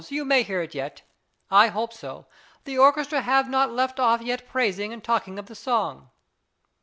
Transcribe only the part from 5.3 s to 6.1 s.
of the song.